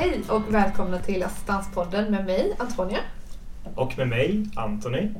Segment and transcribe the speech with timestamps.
[0.00, 2.98] Hej och välkomna till Assistanspodden med mig, Antonia.
[3.74, 5.10] Och med mig, Antoni.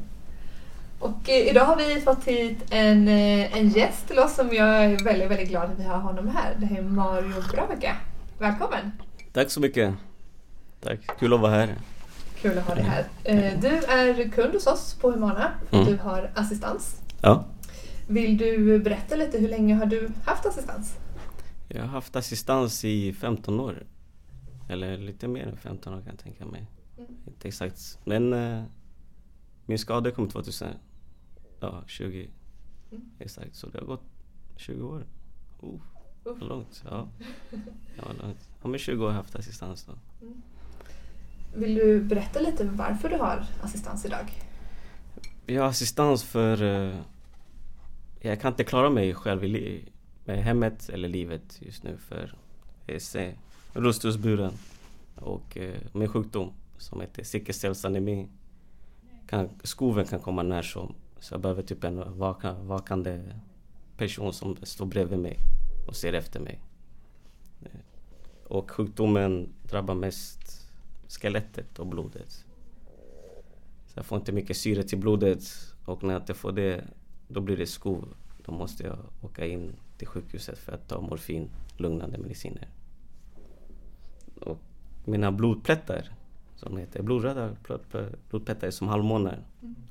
[0.99, 4.85] Och eh, idag har vi fått hit en, eh, en gäst till oss som jag
[4.85, 6.55] är väldigt, väldigt glad att vi har honom här.
[6.59, 7.97] Det är Mario Braga.
[8.39, 8.93] Välkommen!
[9.33, 9.95] Tack så mycket.
[10.81, 11.75] Tack, kul att vara här.
[12.41, 13.05] Kul att ha dig här.
[13.25, 15.51] Eh, Du är kund hos oss på Humana.
[15.71, 15.87] Mm.
[15.87, 17.01] Du har assistans.
[17.21, 17.45] Ja,
[18.09, 20.97] Vill du berätta lite, hur länge har du haft assistans?
[21.69, 23.83] jag har haft assistans i 15 år.
[24.69, 26.67] Eller lite mer än 15 år kan jag tänka mig.
[26.99, 27.11] Mm.
[27.27, 27.99] Inte exakt.
[28.05, 28.65] Men eh,
[29.67, 30.69] min skada kom 2000,
[31.61, 32.29] ja 20
[32.93, 33.11] Mm.
[33.19, 33.55] exakt.
[33.57, 34.03] Så det har gått
[34.57, 35.07] 20 år.
[35.61, 35.81] Oh, Uff.
[36.41, 36.85] vad långt.
[36.91, 36.91] Ja,
[38.07, 38.49] var långt.
[38.63, 39.93] Ja men 20 år har jag haft assistans då.
[41.55, 44.33] Vill du berätta lite varför du har assistans idag?
[45.47, 47.01] Jag har assistans för eh,
[48.21, 49.89] jag kan inte klara mig själv i
[50.25, 52.35] med hemmet eller livet just nu för
[52.87, 53.01] jag är
[53.79, 54.53] rullstolsburen
[55.15, 58.29] och eh, min sjukdom som heter sickelcellsanemi
[59.27, 63.23] kan, skoven kan komma när som så jag behöver typ en vaka, vakande
[63.97, 65.39] person som står bredvid mig
[65.87, 66.61] och ser efter mig.
[67.63, 67.81] Eh,
[68.45, 70.69] och sjukdomen drabbar mest
[71.09, 72.45] skelettet och blodet.
[73.87, 75.43] Så jag får inte mycket syre till blodet
[75.85, 76.85] och när jag inte får det
[77.29, 78.15] då blir det skov.
[78.45, 82.69] Då måste jag åka in till sjukhuset för att ta morfin, lugnande mediciner.
[84.41, 84.59] Och
[85.05, 86.09] mina blodplättar,
[86.57, 89.45] som heter blodröda blod- blodplättar, är som halvmånar.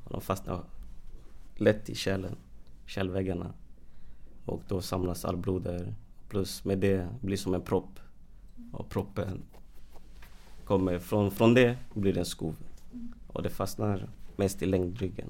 [0.03, 0.63] Och de fastnar
[1.55, 2.35] lätt i kärlen,
[2.85, 3.53] kärlväggarna.
[4.45, 5.95] Och då samlas all blod där.
[6.29, 7.99] Plus med det blir som en propp.
[8.71, 9.41] Och proppen
[10.65, 12.55] kommer från, från det blir det en skov.
[13.27, 15.29] Och det fastnar mest i längdryggen.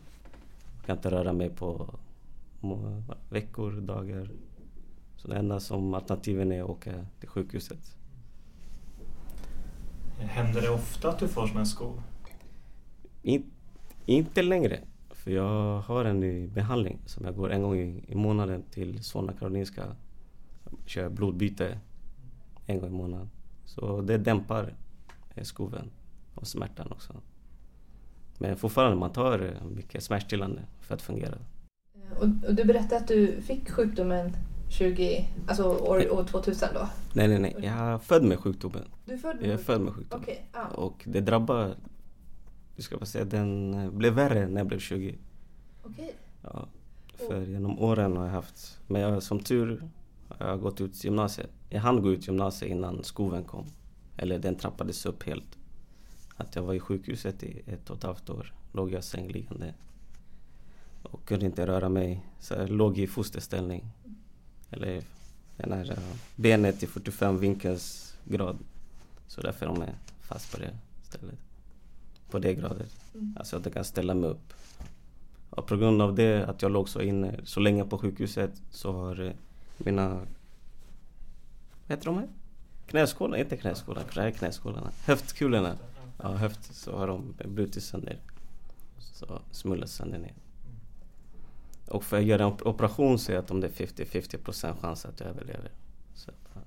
[0.78, 1.94] Jag kan inte röra mig på
[3.30, 4.30] veckor, dagar.
[5.18, 7.97] Så det enda som alternativen är att åka till sjukhuset.
[10.20, 12.02] Händer det ofta att du får såna här skov?
[13.22, 13.52] In,
[14.06, 14.80] inte längre.
[15.10, 19.04] För jag har en ny behandling som jag går en gång i, i månaden till
[19.04, 19.84] Solna Karolinska.
[20.86, 21.80] Kör blodbyte
[22.66, 23.30] en gång i månaden.
[23.66, 24.74] Så det dämpar
[25.36, 25.92] eh, skoven
[26.36, 27.14] och smärtan också.
[28.38, 31.38] Men fortfarande, man tar eh, mycket smärtstillande för att fungera.
[32.20, 34.38] Och, och du berättade att du fick sjukdomen
[34.70, 36.90] 20, alltså år, år 2000 då?
[37.14, 37.56] Nej, nej, nej.
[37.58, 38.84] Jag är född med sjukdomen.
[39.06, 40.24] Du är född Jag är född med sjukdomen.
[40.24, 40.68] Okej, ja.
[40.68, 41.76] Och det drabbar...
[42.76, 45.18] Jag ska bara säga, den eh, blev värre när jag blev 20.
[45.84, 46.16] Okej.
[46.42, 46.68] Ja,
[47.28, 48.80] för genom åren har jag haft...
[48.88, 49.90] Men jag, som tur
[50.30, 51.50] har jag gått ut gymnasiet.
[51.70, 53.66] Jag hann gå ut gymnasiet innan skoven kom.
[54.18, 55.58] Eller den trappades upp helt.
[56.36, 58.54] Att jag var i sjukhuset i ett och ett halvt år.
[58.72, 59.74] Låg jag sängliggande.
[61.04, 62.26] Och kunde inte röra mig.
[62.40, 63.92] Så jag låg i fosterställning.
[64.70, 65.04] Eller
[65.58, 65.98] den här eh,
[66.36, 68.58] benet i 45 vinkelsgrad.
[69.28, 70.74] Så därför de är fast på det
[71.04, 71.40] stället.
[72.30, 72.92] På det gradet.
[73.14, 73.36] Mm.
[73.40, 74.54] Alltså att jag kan ställa mig upp.
[75.50, 78.92] Och på grund av det, att jag låg så inne så länge på sjukhuset så
[78.92, 79.32] har eh,
[79.78, 80.10] mina...
[81.88, 82.28] Vad heter de här?
[82.88, 83.38] Knäskålar?
[83.38, 84.92] Inte knäskålar, det knäskålarna.
[85.06, 85.78] Höftkulorna.
[86.22, 86.76] Ja, höft.
[86.76, 88.18] Så har de brutit sönder.
[89.00, 90.34] Så smullats sönder ner.
[91.88, 94.80] Och för att göra en op- operation så är att om det är 50-50% procent
[94.82, 95.72] chans att jag överlever.
[96.14, 96.64] Så, jag bara,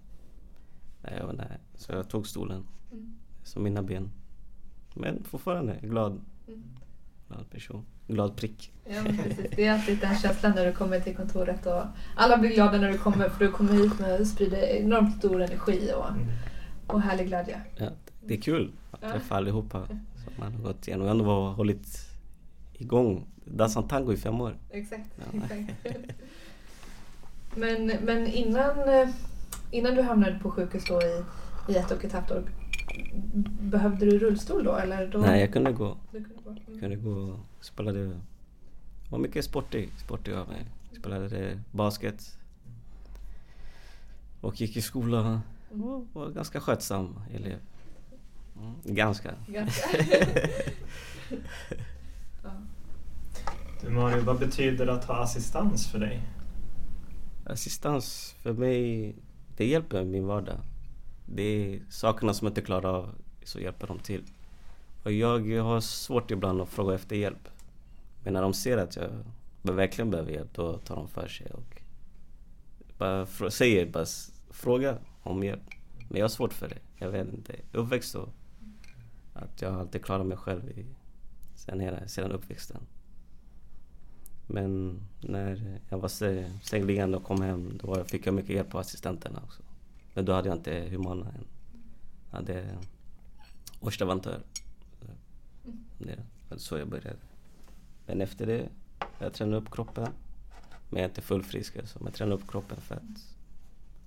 [1.03, 1.58] nej, jag nej.
[1.75, 2.66] så jag tog stolen.
[2.92, 3.16] Mm.
[3.44, 4.10] Som mina ben.
[4.94, 6.62] Men fortfarande glad, Mm.
[7.28, 7.84] glad person.
[8.06, 8.72] Glad prick.
[8.84, 9.50] Ja, precis.
[9.56, 11.82] Det är alltid den känslan när du kommer till kontoret och
[12.16, 15.91] alla blir glada när du kommer för du kommer hit med sprider enormt stor energi
[15.97, 16.26] och, Mm.
[16.87, 17.60] och härlig glädje.
[17.76, 17.88] Ja,
[18.26, 19.10] det är kul att Ja.
[19.12, 21.04] träffa allihopa som man har gått igenom.
[21.06, 22.09] Och ändå var- hållit
[22.81, 23.27] igång.
[23.45, 24.57] Dansat tango i fem år.
[24.71, 25.11] Exakt.
[25.17, 25.41] Ja.
[25.83, 26.13] exakt.
[27.55, 29.09] Men, men innan, eh,
[29.71, 31.25] innan du hamnade på sjukhus då i,
[31.73, 32.43] i ett och ett halvt år,
[33.61, 34.75] behövde du rullstol då?
[34.77, 35.19] Eller då?
[35.19, 35.97] Nej, jag kunde gå.
[36.13, 36.51] Du kunde gå.
[36.51, 36.81] Mm.
[36.81, 37.11] kunde gå
[37.59, 38.21] och spelade...
[39.11, 40.67] var mycket sportig, sportig av mig.
[41.00, 42.38] Spelade basket.
[44.41, 45.43] Och gick i skola.
[45.71, 47.59] Och var ganska skötsam elev.
[48.59, 49.31] Mm, ganska.
[49.47, 49.88] Ganska.
[53.82, 56.23] Du Mario, vad betyder det att ha assistans för dig?
[57.47, 59.15] Assistans för mig,
[59.56, 60.59] det hjälper min vardag.
[61.27, 64.25] Det är sakerna som jag inte klarar av, så hjälper de till.
[65.05, 67.49] Och jag har svårt ibland att fråga efter hjälp.
[68.25, 69.11] Men när de ser att jag
[69.62, 71.83] verkligen behöver hjälp, då tar de för sig och
[72.99, 74.06] bara frå- säger bara
[74.50, 75.71] fråga om hjälp.
[76.09, 76.79] Men jag har svårt för det.
[76.99, 77.56] Jag vet inte.
[77.73, 78.29] Uppväxt och
[79.35, 80.87] Att jag alltid klarat mig själv i,
[81.55, 82.81] sen, hela, sedan uppväxten.
[84.52, 88.81] Men när jag var sä- sängliggande och kom hem, då fick jag mycket hjälp av
[88.81, 89.62] assistenterna också.
[90.14, 91.44] Men då hade jag inte Humana än.
[92.31, 92.76] hade
[93.81, 94.41] årsleverantör.
[95.99, 96.19] Det
[96.49, 97.17] var så jag började.
[98.06, 98.69] Men efter det,
[99.19, 100.08] jag tränade upp kroppen.
[100.88, 101.99] Men jag är inte fullfrisk alltså.
[101.99, 103.35] Men jag tränar upp kroppen för att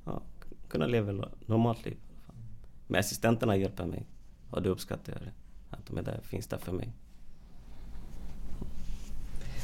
[0.05, 0.21] ja,
[0.67, 1.97] kunna leva ett normalt liv.
[2.87, 4.05] Men assistenterna hjälper mig.
[4.49, 5.31] Och det uppskattar jag.
[5.79, 6.93] Att de är där, finns där för mig.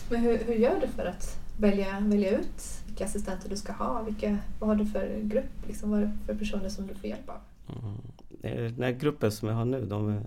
[0.10, 4.02] Men hur, hur gör du för att välja, välja ut vilka assistenter du ska ha?
[4.02, 5.68] Vilka, vad har du för grupp?
[5.68, 7.40] Liksom, vad är det för personer som du får hjälp av?
[7.68, 7.98] Mm.
[8.42, 10.24] Eh, den här gruppen som jag har nu, de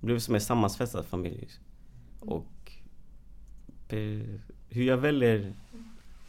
[0.00, 1.48] blev som en sammansvetsad familj.
[2.20, 2.72] Och
[4.68, 5.52] hur jag väljer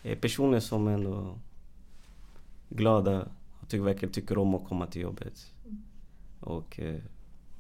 [0.03, 1.39] är personer som ändå
[2.69, 3.27] glada
[3.61, 5.53] och tycker, verkligen tycker om att komma till jobbet.
[6.39, 6.99] Och eh,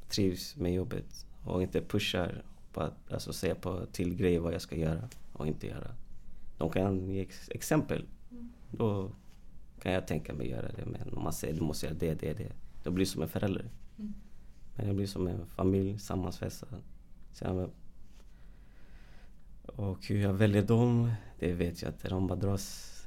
[0.09, 1.25] trivs med jobbet.
[1.45, 2.43] Och inte pushar
[2.73, 5.09] på att alltså, säga på till grejer vad jag ska göra
[5.41, 5.95] och inte göra.
[6.57, 8.05] De kan ge ex- exempel.
[8.71, 9.11] Då
[9.81, 10.85] kan jag tänka mig göra det.
[10.85, 12.51] Men om man säger du måste göra det, det, det.
[12.83, 13.69] Då blir det som en förälder.
[13.97, 14.13] Mm.
[14.75, 16.81] Men det blir som en familj sammansvetsad.
[19.65, 22.09] Och hur jag väljer dem, det vet jag inte.
[22.09, 22.97] De bara dras,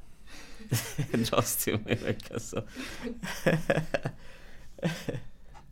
[1.31, 2.63] dras till mig verkar så.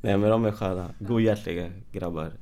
[0.01, 0.95] Nej men de är sköna.
[0.99, 2.33] Godhjärtliga grabbar.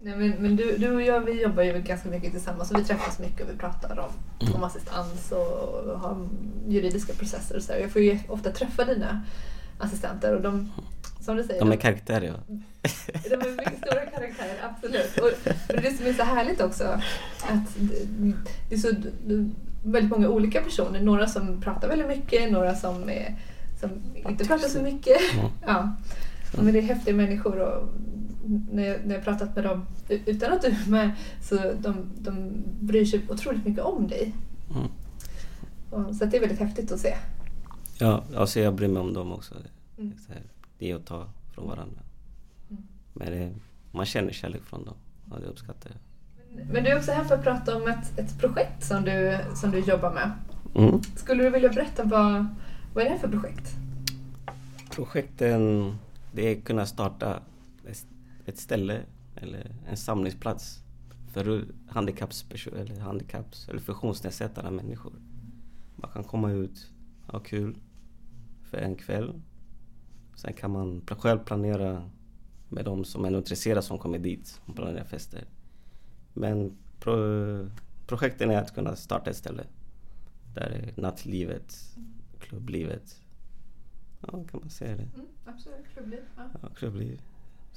[0.00, 2.84] Nej, men men du, du och jag vi jobbar ju ganska mycket tillsammans och vi
[2.84, 4.10] träffas mycket och vi pratar om,
[4.54, 6.28] om assistans och har
[6.68, 7.72] juridiska processer och så.
[7.72, 9.24] Jag får ju ofta träffa dina
[9.78, 10.72] assistenter och de,
[11.20, 12.56] som du säger, De är karaktärer ja.
[13.30, 15.18] de är mycket stora karaktärer, absolut.
[15.18, 16.84] Och och det som är så härligt också,
[17.42, 18.34] att det,
[18.68, 18.90] det är så
[19.26, 19.50] det,
[19.82, 21.00] väldigt många olika personer.
[21.00, 23.36] Några som pratar väldigt mycket, några som, är,
[23.80, 25.32] som inte pratar så mycket.
[25.32, 25.46] Mm.
[25.66, 25.96] Ja.
[26.52, 27.88] Men det är häftiga människor och
[28.70, 31.10] när jag, när jag pratat med dem utan att du är med
[31.42, 34.34] så de, de bryr sig otroligt mycket om dig.
[34.70, 34.88] Mm.
[35.90, 37.14] Och, så det är väldigt häftigt att se.
[37.98, 39.54] Ja, alltså jag bryr mig om dem också.
[39.98, 40.12] Mm.
[40.78, 42.00] Det är att ta från varandra.
[42.70, 42.82] Mm.
[43.12, 43.54] Men det,
[43.92, 44.94] man känner kärlek från dem.
[45.30, 46.00] Och det uppskattar jag.
[46.72, 49.70] Men du är också här för att prata om ett, ett projekt som du, som
[49.70, 50.30] du jobbar med.
[50.74, 51.00] Mm.
[51.16, 52.46] Skulle du vilja berätta vad,
[52.94, 53.70] vad är det här för projekt?
[54.90, 55.94] Projekten,
[56.32, 57.40] det är att kunna starta
[58.48, 59.02] ett- ställe
[59.36, 60.82] eller en samlingsplats
[61.32, 62.46] för handikapps,
[62.76, 65.12] eller handikapps eller funktionsnedsättande människor.
[65.96, 66.90] Man kan komma ut,
[67.26, 67.76] ha kul
[68.62, 69.40] för en kväll.
[70.36, 72.10] Sen kan man själv planera
[72.68, 75.44] med de som är intresserade som kommer dit och planerar fester.
[76.34, 77.14] Men pro,
[78.06, 79.64] projekten är att kunna starta ett ställe
[80.54, 81.96] där är nattlivet,
[82.38, 83.22] klubblivet,
[84.20, 85.02] ja kan man säga det.
[85.14, 86.20] Mm, absolut, klubbliv.
[86.36, 86.42] Ja.
[86.62, 87.20] Ja, klubbliv.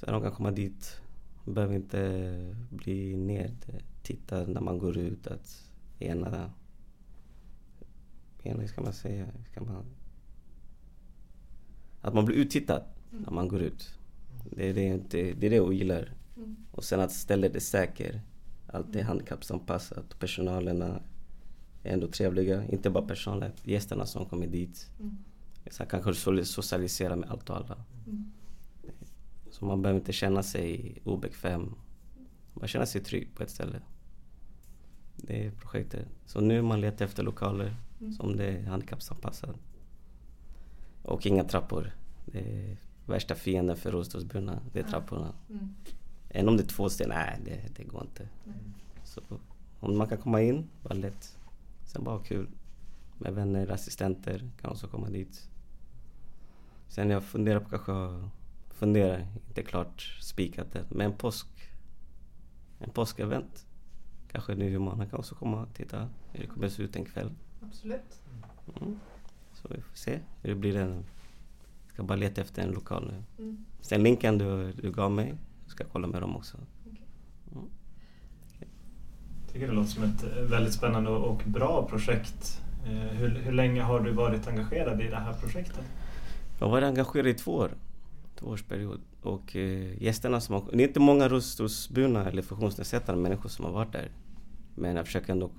[0.02, 1.02] Så de kan komma dit.
[1.46, 5.28] Man behöver inte bli nedtittad när man går ut.
[5.28, 6.52] Att ena...
[8.44, 9.26] Ena, ska man säga?
[9.52, 9.86] Ska man,
[12.02, 13.90] att man blir uttittad när man går ut.
[14.52, 16.14] Det är det, inte- det, är det jag gillar.
[16.38, 16.56] Mm.
[16.72, 18.16] Och sen att stället är säkert.
[18.68, 20.20] Allt är handikappsanpassat.
[20.20, 21.02] Personalerna
[21.84, 22.66] är ändå trevliga.
[22.68, 24.90] Inte bara personalen, gästerna som kommer dit.
[25.00, 25.18] Mm.
[25.72, 27.84] Så kanske so- socialisera med allt och alla.
[28.08, 28.32] Mm.
[29.52, 31.76] Så man behöver inte känna sig obekväm.
[32.54, 33.82] Man känner sig trygg på ett ställe.
[35.16, 36.08] Det är projektet.
[36.26, 38.14] Så nu man letar efter lokaler Mm.
[38.14, 39.56] som det är handikappsanpassat.
[41.04, 41.92] Och inga trappor.
[42.26, 44.60] Det är värsta fienden för rullstolsburna.
[44.74, 45.34] Det är trapporna.
[45.50, 45.76] Mm.
[46.30, 48.30] Än om det är två steg, nej det, det går inte.
[49.04, 49.22] Så
[49.80, 51.38] om man kan komma in, bara lätt.
[51.86, 52.48] Sen bara kul.
[53.18, 55.50] Med vänner, assistenter kan också komma dit.
[56.88, 58.30] Sen jag funderar på kanske,
[58.82, 61.48] funderar, inte klart spikat det, men en påsk,
[62.80, 63.66] en påskevent.
[64.32, 67.32] Kanske nu Humana kan också komma och titta hur det kommer se ut en kväll.
[67.62, 68.22] Absolut.
[68.82, 69.00] Mm.
[69.54, 70.76] Så vi får se hur det blir.
[70.76, 70.94] En,
[71.86, 73.44] jag ska bara leta efter en lokal nu.
[73.44, 73.66] Mm.
[73.82, 75.36] Sen länken du, du gav mig,
[75.68, 76.58] ska jag kolla med dem också.
[77.54, 82.62] Jag tycker det låter som ett eh, väldigt spännande och och bra projekt.
[82.86, 85.86] Eh, Hur, hur länge har du varit engagerad i det här projektet?
[86.60, 87.72] Jag har varit engagerad i två år.
[88.42, 89.02] Två års period.
[89.22, 90.64] Och eh, gästerna som har...
[90.72, 94.12] Det är inte många rullstolsburna eller funktionsnedsättande människor som har varit där.
[94.76, 95.52] Men jag försöker ändå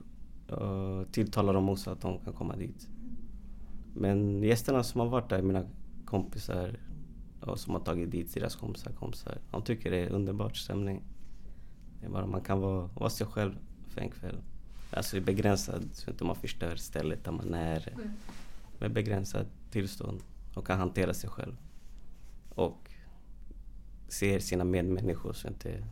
[0.52, 2.88] uh, tilltala dem också att de kan komma dit.
[3.94, 5.64] Men gästerna som har varit där, mina
[6.04, 6.76] kompisar
[7.40, 9.38] och som har tagit dit deras kompisar, kompisar.
[9.50, 11.02] De tycker det är underbart stämning.
[12.00, 13.52] Det är bara man kan vara, vara sig själv
[13.88, 14.36] för en kväll.
[14.90, 18.10] Alltså begränsad så inte man förstör stället där man är Mm.
[18.78, 20.20] med begränsat tillstånd
[20.54, 21.56] och kan hantera sig själv.
[22.54, 22.90] Och
[24.08, 25.84] ser sina medmänniskor så inte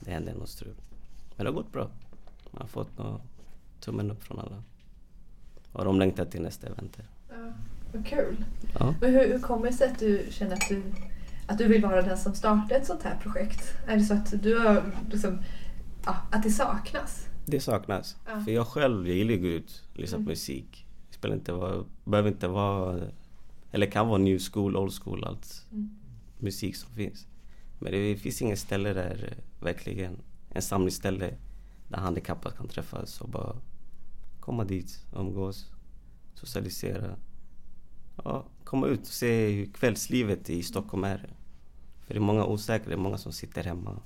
[0.00, 0.74] det händer något strul.
[1.36, 1.90] Men det har gått bra.
[2.50, 3.20] Man har fått nå
[3.80, 4.62] tummen upp från alla.
[5.72, 6.98] Och de längtar till nästa event.
[7.28, 7.34] Ja.
[7.92, 8.44] Vad kul.
[8.78, 8.94] Ja.
[9.00, 10.82] Men hur, hur kommer det sig att du känner att du,
[11.46, 13.74] att du vill vara den som startar ett sånt här projekt?
[13.86, 15.38] Är det så att du har liksom,
[16.06, 17.26] ja, att det saknas?
[17.46, 18.16] Det saknas.
[18.26, 18.40] Ja.
[18.40, 20.26] För jag själv, jag gillar att gå ut och lyssna Mm.
[20.26, 20.86] på musik.
[21.10, 23.00] Det spelar inte vara, behöver inte vara,
[23.70, 25.90] eller kan vara new school, old school, allt Mm.
[26.38, 27.26] musik som finns.
[27.78, 30.16] Men det finns inget ställe där eh, verkligen,
[30.50, 31.34] en samlingsställe
[31.88, 33.56] där handikappade kan träffas och bara
[34.40, 35.70] komma dit, umgås,
[36.34, 37.16] socialisera.
[38.24, 41.36] Ja, komma ut och se hur kvällslivet i Stockholm är.
[42.06, 44.02] För det är många osäkra, det är många som sitter hemma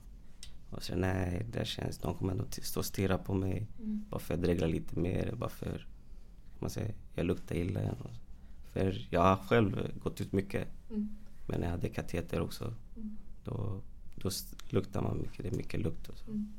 [0.71, 3.67] och säger nej, det känns, de kommer ändå stå och stirra på mig.
[3.79, 4.05] Mm.
[4.11, 5.87] Bara för att jag dreglar lite mer, bara för
[6.59, 7.81] man säger, jag luktar illa.
[7.81, 7.97] igen.
[8.75, 10.69] För jag har själv gått ut mycket.
[10.91, 11.09] Mm.
[11.47, 13.17] Men när jag hade kateter också, Mm.
[13.45, 13.81] då,
[14.17, 14.31] då
[14.69, 15.43] luktar man mycket.
[15.43, 16.31] Det är mycket lukt och så.
[16.31, 16.53] Mm.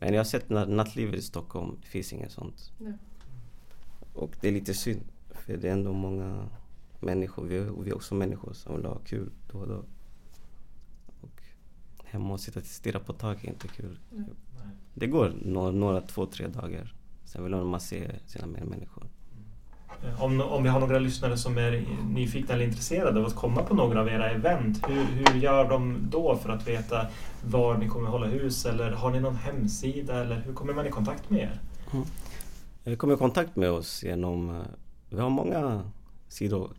[0.00, 2.72] Men jag har sett na- nattlivet i Stockholm, det finns inget sånt.
[2.78, 2.92] Nej.
[4.14, 5.00] Och det är lite synd,
[5.30, 6.48] för det är ändå många
[7.00, 9.84] människor, vi är, vi är också människor som vill ha kul då och då.
[11.20, 11.42] Och
[12.04, 13.98] hemma och sitta och stirra på taket är inte kul.
[14.10, 14.24] Nej.
[14.94, 16.94] Det går några, några två, tre dagar.
[17.24, 19.06] Sen vill man se sina medmänniskor.
[20.04, 23.62] Eh, om, om vi har några lyssnare som är nyfikna eller intresserade av att komma
[23.62, 27.06] på några av era event, hur, hur gör de då för att veta
[27.46, 28.66] var ni kommer hålla hus?
[28.66, 30.20] Eller har ni någon hemsida?
[30.20, 31.60] Eller hur kommer man i kontakt med er?
[31.92, 32.06] Mm.
[32.84, 34.50] Vi kommer i kontakt med oss genom...
[34.50, 34.62] Eh,
[35.10, 35.82] vi har många
[36.28, 36.70] sidor.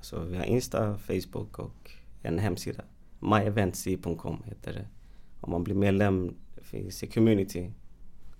[0.00, 1.90] Så vi har Insta, Facebook och
[2.22, 2.82] en hemsida.
[3.20, 4.86] myeventsy.com heter det.
[5.40, 7.70] Om man blir medlem, finns i community.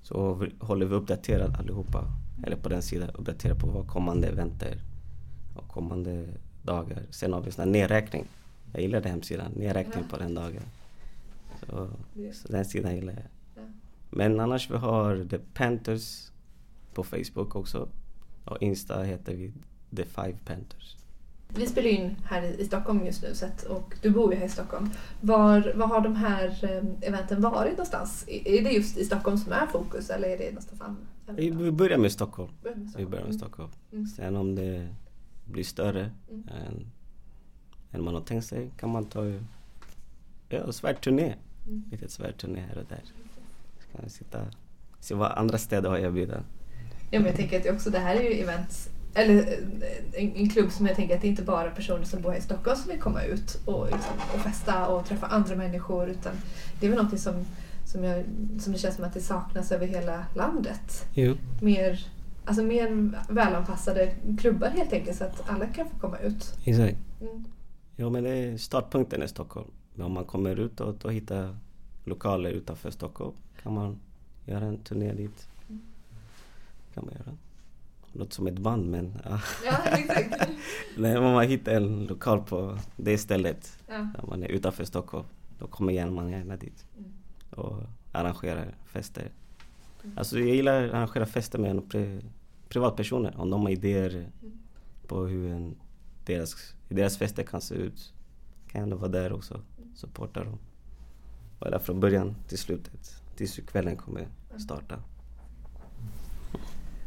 [0.02, 2.04] Så håller vi uppdaterad allihopa.
[2.42, 4.83] Eller på den sidan, uppdaterad på vad kommande event är.
[5.54, 6.26] Och kommande
[6.62, 7.02] dagar.
[7.11, 8.25] Sen har vi sån nedräkning.
[8.73, 10.16] Jag gillar den hemsidan, nedräkning Ja.
[10.16, 10.62] på den dagen.
[11.66, 13.23] Så, Det- så den sidan gillar jag.
[13.57, 13.62] Ja.
[14.11, 16.30] Men annars vi har The Panthers
[16.95, 17.88] på Facebook också.
[18.45, 19.52] Och Insta heter vi
[19.97, 20.97] The Five Panthers.
[21.54, 24.48] Vi spelar in här i Stockholm just nu att, och du bor ju här i
[24.48, 24.90] Stockholm.
[25.20, 28.24] Var, var har de här eh, eventen varit någonstans?
[28.26, 30.98] Är det just i Stockholm som är fokus eller är det någonstans annat?
[31.38, 32.52] Vi börjar med Stockholm.
[32.96, 33.70] Vi börjar med Stockholm.
[33.92, 34.06] Mm.
[34.06, 34.88] Sen om det
[35.44, 36.48] blir större Mm.
[36.48, 36.86] än,
[37.90, 39.32] än man har tänkt sig kan man ta
[40.48, 41.34] ja, svärdturné.
[41.66, 41.84] Mm.
[41.90, 43.02] Lite svärdturné här och där.
[43.80, 44.40] Så kan vi sitta
[45.00, 46.42] se vad andra städer har att erbjuda.
[47.10, 50.37] Ja, men jag tänker att det också det här är ju event eller eh, en,
[50.37, 52.42] en klubb som jag tänker att det är inte bara personer som bor här i
[52.42, 56.32] Stockholm som vill komma ut och, liksom, och festa och träffa andra människor utan
[56.80, 57.44] det är väl någonting som,
[57.87, 58.25] som, jag,
[58.58, 61.06] som det känns som att det saknas över hela landet.
[61.14, 61.34] Jo.
[61.62, 62.06] Mer,
[62.44, 66.54] alltså mer välanpassade klubbar helt enkelt så att alla kan få komma ut.
[66.64, 66.96] Exakt.
[67.20, 67.44] Mm.
[67.96, 69.70] Jo men det är startpunkten är Stockholm.
[69.94, 71.56] Men om man kommer utåt och hittar
[72.04, 73.32] lokaler utanför Stockholm
[73.62, 73.98] kan man
[74.46, 75.48] göra en turné dit.
[75.68, 75.80] Mm.
[76.94, 77.37] kan man göra.
[78.18, 79.40] Låter som ett band men ja.
[79.64, 80.48] Ja, exakt.
[80.96, 84.06] Nej, om man hittar en lokal på det stället Ja.
[84.28, 85.25] man är utanför Stockholm
[85.58, 87.10] då kommer gärna man gärna dit Mm.
[87.50, 87.82] och
[88.12, 89.30] arrangerar fester.
[90.04, 90.18] Mm.
[90.18, 92.20] Alltså jag gillar att arrangera fester med pri,
[92.68, 94.10] privatpersoner om de har idéer
[94.42, 94.58] Mm.
[95.06, 95.76] på hur en,
[96.26, 98.12] deras, deras fester kan se ut.
[98.68, 99.60] Kan jag vara där också,
[99.94, 100.58] supporta dem.
[101.58, 105.02] Där från början till slutet, tills kvällen kommer starta.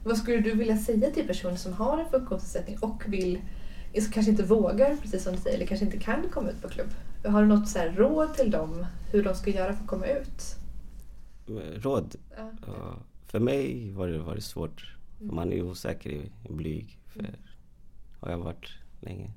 [0.04, 3.42] Vad skulle du vilja säga till personer som har en funktionsnedsättning och vill,
[4.14, 6.88] kanske inte vågar, precis som du säger, eller kanske inte kan komma ut på klubb?
[7.26, 10.56] Har du något så råd till dem hur de ska göra för att komma ut?
[11.76, 12.16] Råd?
[12.38, 12.52] Ja.
[12.68, 12.96] Ja,
[13.28, 14.96] för mig var det varit svårt.
[15.22, 15.36] Mm.
[15.36, 17.00] man är osäker, i- blyg.
[17.08, 17.32] För Mm.
[18.20, 19.32] har jag varit länge.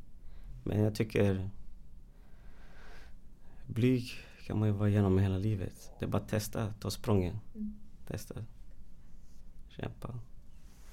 [0.65, 1.51] Men jag tycker
[3.67, 4.13] blyg
[4.47, 5.91] kan man ju vara igenom hela livet.
[5.99, 7.37] Det är bara att testa, ta sprången.
[7.55, 7.75] Mm.
[8.09, 8.35] Testa.
[9.69, 10.15] Kämpa.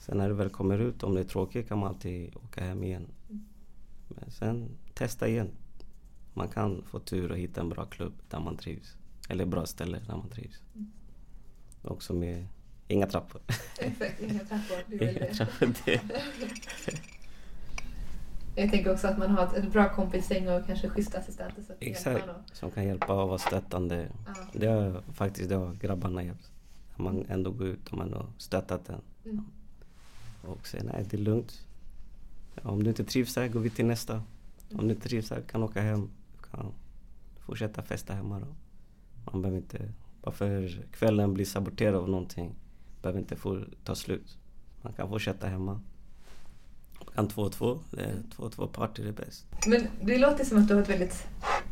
[0.02, 2.84] Sen när du väl kommer ut, om det är tråkigt kan man alltid åka hem
[2.84, 3.08] igen.
[3.30, 3.46] Mm.
[4.08, 5.52] Men sen testa igen.
[6.34, 8.96] Man kan få tur och hitta en bra klubb där man trivs.
[9.30, 10.62] Eller bra ställe där man trivs.
[10.76, 10.92] Mm.
[11.82, 12.48] Också med
[12.88, 13.42] inga trappor.
[13.80, 14.78] Exakt, inga trappor.
[14.88, 15.34] Det är inga det.
[15.34, 15.74] trappor.
[15.86, 16.02] Det.
[18.56, 21.62] Jag tänker också att man har ett, ett bra kompisgäng och kanske schyssta assistenter.
[21.62, 22.26] Att Exakt.
[22.54, 24.08] Som kan hjälpa och vara stöttande.
[24.26, 24.34] Ja.
[24.54, 26.52] Det har faktiskt det har grabbarna hjälpt.
[26.96, 29.02] Man ändå går ut och man har stöttat en.
[29.26, 29.46] Mm.
[30.42, 31.66] Och säger nej, det är lugnt.
[32.64, 34.24] Om du inte trivs här, går vi till nästa.
[34.74, 36.10] Om du inte trivs här, kan åka hem.
[36.36, 36.74] Du kan
[37.40, 38.48] fortsätta festa hemma då.
[39.32, 42.56] Man behöver inte, bara för kvällen blir saboterad av någonting,
[43.02, 44.38] behöver inte få ta slut.
[44.82, 45.82] Man kan fortsätta hemma.
[47.06, 49.46] Man kan två och två, det är två och två party det är bäst.
[49.68, 51.28] Men det låter som att du har ett väldigt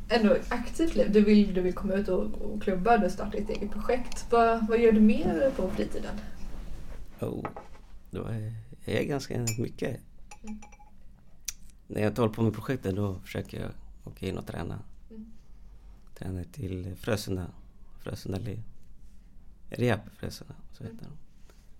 [0.10, 1.12] ändå aktivt liv.
[1.12, 4.26] Du vill, du vill komma ut och, och klubba, du startar ditt eget projekt.
[4.30, 6.16] Vad, vad gör du mer på fritiden?
[7.20, 7.46] Oh,
[8.12, 8.54] då är
[8.86, 10.00] jag är ganska mycket.
[10.44, 10.60] Mm.
[11.88, 13.72] när jag inte håller på med projektet då försöker jag
[14.04, 14.80] åka in och träna.
[15.10, 15.32] Mm.
[16.16, 17.48] Träna till Frösunda,
[18.00, 18.64] Frösunda Le.
[19.70, 21.18] Rehab Frösunda, så heter Mm.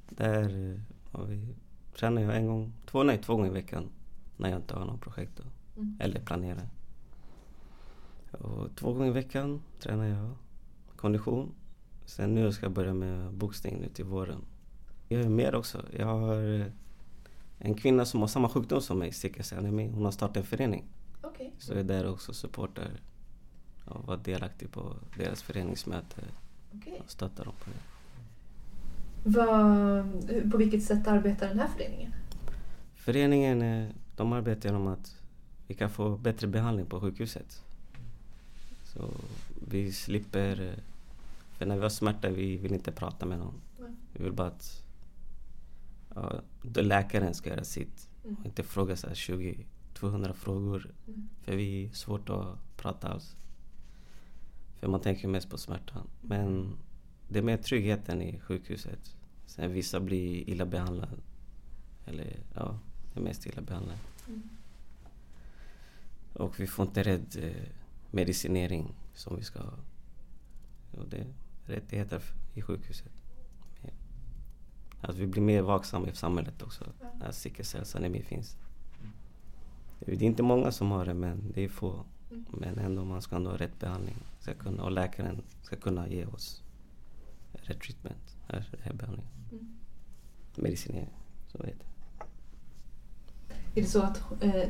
[0.10, 0.16] de.
[0.24, 0.80] Där eh,
[1.12, 1.56] har vi,
[1.98, 3.90] tränar jag en gång, två, nej, två gånger i veckan
[4.38, 5.44] när jag inte har något projekt då,
[5.82, 5.98] Mm.
[6.00, 6.70] eller planerar.
[8.32, 10.36] Och två gånger i veckan tränar jag
[10.96, 11.52] kondition.
[12.06, 14.42] Sen nu ska jag börja med boxning nu till våren.
[15.10, 15.86] Jag gör mer också.
[15.98, 16.66] Jag har eh,
[17.58, 19.88] en kvinna som har samma sjukdom som mig, sickelcellanemi.
[19.88, 20.84] Hon har startat en förening.
[21.22, 21.54] Okej.
[21.58, 22.90] Så jag är där också supportar
[23.86, 26.22] och var delaktig på deras föreningsmöte
[26.76, 27.02] Okej.
[27.06, 27.80] och stöttar dem på det.
[29.24, 32.14] Vad- På vilket sätt arbetar den här föreningen?
[32.96, 35.16] Föreningen eh, de arbetar genom att
[35.68, 37.64] vi kan få bättre behandling på sjukhuset.
[38.84, 39.10] Så
[39.68, 40.62] vi slipper...
[40.62, 40.80] eh,
[41.58, 43.62] För när vi har smärta vi vill inte prata med någon.
[44.14, 44.84] Vi vill bara att
[46.62, 48.10] då läkaren ska göra sitt.
[48.24, 50.94] Och inte fråga så här 20, 200 frågor.
[51.08, 51.30] Mm.
[51.42, 53.36] För vi är svårt att prata alls.
[54.80, 56.08] För man tänker mest på smärtan.
[56.22, 56.78] Men
[57.28, 59.16] det är mer tryggheten i sjukhuset.
[59.46, 61.18] Sen vissa blir illa behandlade.
[62.06, 62.80] Eller ja,
[63.14, 64.00] det är mest illa behandlade.
[64.28, 64.50] Mm.
[66.34, 67.52] Och vi får inte rätt eh,
[68.12, 69.74] medicinering som vi ska ha.
[70.92, 71.34] Och det är
[71.66, 72.22] rättigheter
[72.54, 73.19] i sjukhuset.
[75.02, 75.10] Ja.
[75.10, 76.86] Att vi blir mer vaksamma i samhället också.
[77.02, 77.08] Ja.
[77.20, 78.58] När sickelcellsanemi finns.
[80.00, 82.06] Det är inte många som har det men det är få.
[82.32, 82.46] Mm.
[82.50, 84.16] Men ändå man ska ändå ha rätt behandling.
[84.40, 86.64] Ska kunna, och läkaren ska kunna ge oss
[87.54, 88.38] rätt treatment.
[88.48, 89.28] Här, här behandling.
[89.52, 89.78] Mm.
[90.56, 91.10] Medicinering.
[91.52, 91.90] Så heter det.
[93.80, 94.70] Är det så att eh,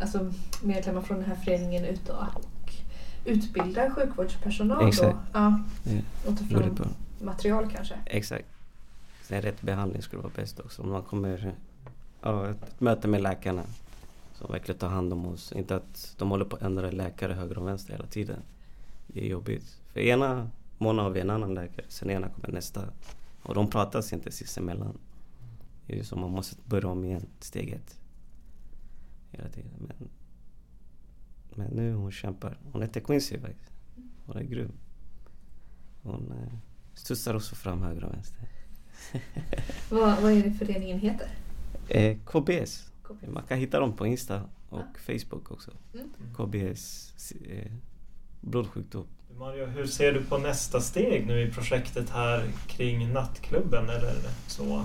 [0.00, 0.32] alltså,
[0.62, 2.72] medlemmar från den här föreningen är ute och
[3.24, 5.16] utbildar sjukvårdspersonal Exakt.
[5.16, 5.18] då?
[5.32, 5.60] Ja.
[5.84, 7.94] Det Och tar fram material kanske?
[8.06, 8.46] Exakt.
[9.32, 10.82] Sen rätt behandling skulle vara bäst också.
[10.82, 11.54] Om man kommer...
[12.22, 13.64] Ja, ett möte med läkarna
[14.34, 15.52] som verkligen tar hand om oss.
[15.52, 18.42] Inte att de håller på att ändra läkare höger och vänster hela tiden.
[19.06, 19.80] Det är jobbigt.
[19.92, 22.84] För ena månaden har vi en annan läkare, sen ena kommer nästa.
[23.42, 24.98] Och de pratas inte sinsemellan.
[25.86, 28.00] Det är ju som man måste börja om igen, steg ett.
[29.30, 29.72] Hela tiden.
[29.78, 30.08] Men,
[31.54, 32.58] men nu hon kämpar.
[32.72, 33.72] Hon heter Quincy faktiskt.
[34.26, 34.72] Hon är grym.
[36.02, 36.58] Hon eh,
[36.94, 38.48] studsar också fram höger och vänster.
[39.90, 41.28] Vad, vad är det föreningen heter?
[41.88, 42.90] Eh, KBS.
[43.02, 43.28] KBS.
[43.28, 44.98] Man kan hitta dem på Insta och Ah.
[45.06, 45.70] Facebook också.
[45.94, 46.08] Mm.
[46.36, 47.12] KBS
[47.48, 47.72] eh,
[48.40, 49.06] blodsjukdom.
[49.38, 54.14] Mario, hur ser du på nästa steg nu i projektet här kring nattklubben eller
[54.46, 54.84] så?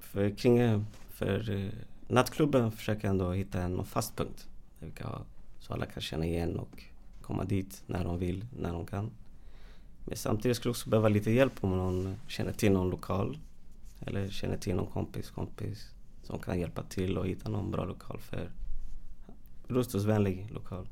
[0.00, 1.70] För, kring, för eh,
[2.08, 4.46] nattklubben försöker jag ändå hitta en fast punkt.
[4.80, 5.24] Där vi kan
[5.60, 6.82] så alla kan känna igen och
[7.22, 9.10] komma dit när de vill, när de kan.
[10.06, 13.38] Men samtidigt skulle jag också behöva lite hjälp om någon känner till någon lokal.
[14.00, 15.90] Eller känner till någon kompis kompis
[16.22, 18.50] som kan hjälpa till och hitta någon bra lokal för
[19.68, 20.86] rullstolsvänlig lokal.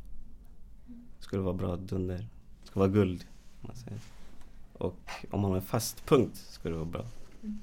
[1.18, 2.26] Skulle vara bra dunder.
[2.64, 3.24] Skulle vara guld.
[3.60, 3.98] Man säger.
[4.72, 4.98] Och
[5.30, 7.04] om man har en fast punkt skulle det vara bra.
[7.42, 7.58] Mm.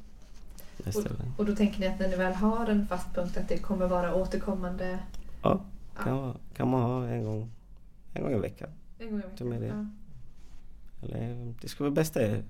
[0.94, 1.34] Gång.
[1.38, 3.88] Och då tänker ni att när ni väl har en fast punkt att det kommer
[3.88, 5.00] vara återkommande
[5.44, 5.62] Ja,
[5.96, 6.04] Ja.
[6.04, 7.50] kan, kan man ha en gång,
[8.14, 8.70] en gång i veckan.
[9.00, 9.38] en gång i veckan?
[9.38, 9.68] Ta med det.
[9.68, 9.86] Ja.
[11.02, 12.44] Eller det skulle vara bästa är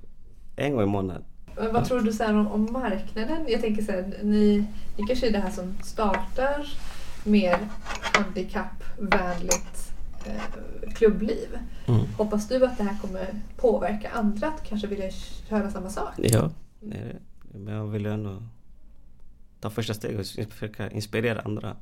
[0.56, 1.24] en gång i månaden.
[1.56, 3.46] Men Vad tror du så här om, om marknaden?
[3.48, 4.66] Jag tänker så här, ni,
[4.98, 6.68] ni kanske är det här som startar
[7.24, 7.58] mer
[8.14, 9.94] handikappvänligt
[10.26, 11.58] eh, klubbliv.
[11.88, 12.02] Mm.
[12.18, 15.12] Hoppas du att det här kommer påverka andra att kanske vilja
[15.50, 16.14] köra samma sak?
[16.18, 17.20] Ja, det det.
[17.60, 18.44] Men jag vill ändå
[19.60, 21.76] ta första steget och försöka inspirera andra.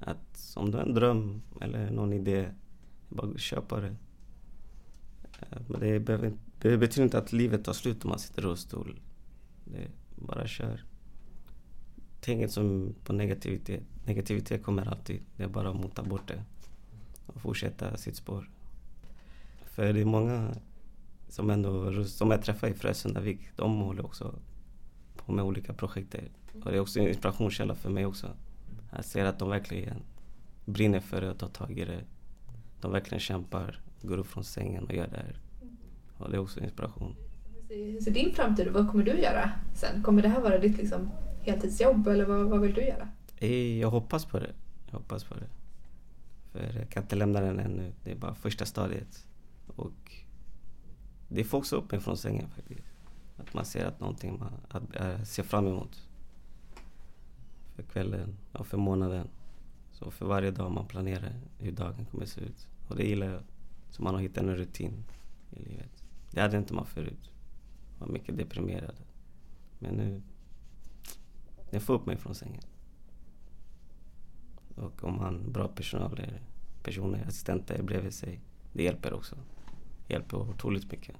[0.00, 2.48] Att om du har en dröm eller någon idé,
[3.08, 3.94] bara köpa det.
[5.40, 8.42] Eh, men det, behöver, inte- det betyder inte att livet tar slut om man sitter
[8.42, 9.00] i rullstol.
[9.64, 10.84] Det är bara kör.
[12.20, 13.82] Tänk inte som på negativitet.
[14.06, 15.20] Negativitet kommer alltid.
[15.36, 16.42] Det är bara att mota bort det.
[17.26, 18.50] Och fortsätta sitt spår.
[19.64, 20.54] För det är många
[21.28, 24.34] som ändå, som jag träffar i Frösundavik, de håller också
[25.16, 26.14] på med olika projekt.
[26.64, 28.30] Och det är också en inspirationskälla för mig också.
[28.92, 30.02] Jag ser att de verkligen
[30.64, 32.04] brinner för det och tar tag i det.
[32.80, 35.40] De verkligen kämpar, går upp från sängen och gör det här.
[36.18, 37.16] Och det är också inspiration.
[37.68, 38.72] Hur ser din framtid ut?
[38.74, 40.02] Vad kommer du göra sen?
[40.02, 41.10] Kommer det här vara ditt liksom,
[41.42, 43.08] heltidsjobb eller vad, vad vill du göra?
[43.38, 44.50] Eh, Jag hoppas på det.
[44.90, 45.46] Jag hoppas på det.
[46.52, 47.92] För jag kan inte lämna den ännu.
[48.04, 49.26] Det är bara första stadiet.
[49.66, 50.12] Och
[51.28, 52.88] det får också upp mig från sängen faktiskt.
[53.36, 56.08] Att man ser att någonting man att, äh, ser fram emot.
[57.74, 59.28] För kvällen och för månaden.
[59.92, 62.66] Så för varje dag man planerar hur dagen kommer se ut.
[62.88, 63.42] Och det gillar jag.
[63.90, 65.04] Så man har hittat en rutin
[65.50, 66.04] i livet.
[66.30, 67.30] Det hade inte man förut.
[67.98, 68.96] Jag var mycket deprimerad.
[69.78, 70.22] Men nu...
[71.70, 72.62] Jag får upp mig från sängen.
[74.74, 76.42] Och om han har bra personal, eller
[76.82, 78.40] personer, assistenter bredvid sig.
[78.72, 79.36] Det hjälper också.
[80.06, 81.16] Det Hjälper otroligt mycket.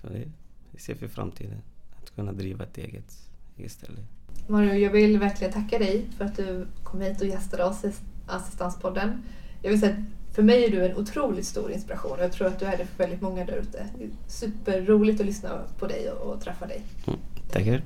[0.00, 0.30] Så det,
[0.72, 1.62] det ser för framtiden.
[2.02, 4.06] Att kunna driva ett eget, eget ställe.
[4.48, 7.92] Mario, jag vill verkligen tacka dig för att du kom hit och gästade oss i
[8.26, 9.22] Assistanspodden.
[9.62, 12.46] Jag vill säga att för mig är du en otroligt stor inspiration och jag tror
[12.46, 13.86] att du är det för väldigt många där ute.
[14.26, 16.82] Superroligt att lyssna på dig och, och träffa dig.
[17.06, 17.18] Mm.
[17.50, 17.82] Tackar.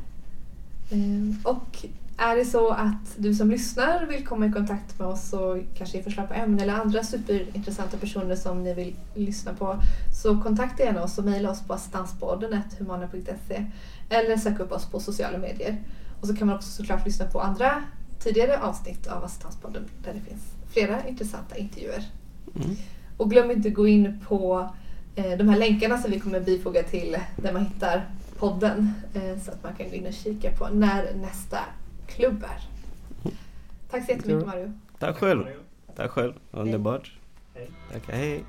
[0.90, 5.32] Ehm, Och är det så att du som lyssnar vill komma i kontakt med oss
[5.32, 9.76] och kanske ge förslag på ämnen eller andra superintressanta personer som ni vill lyssna på
[10.22, 13.64] så kontakta gärna oss och mejla oss på assistanspodden humana.se
[14.08, 15.76] eller sök upp oss på sociala medier.
[16.20, 17.82] Och så kan man också såklart lyssna på andra
[18.22, 22.04] tidigare avsnitt av Assistanspodden där det finns flera intressanta intervjuer.
[22.56, 22.76] Mm.
[23.16, 24.68] Och glöm inte att gå in på
[25.14, 28.06] eh, de här länkarna som vi kommer bifoga till där man hittar
[28.38, 31.58] podden eh, så att man kan gå in och kika på när nästa
[32.06, 32.68] klubb är.
[33.90, 34.72] Tack så jättemycket Mario.
[34.98, 35.44] Tack själv.
[35.96, 36.32] Tack själv.
[36.50, 37.12] Underbart.
[37.54, 37.70] Hej.
[37.92, 38.12] Tackar.
[38.12, 38.44] Hej.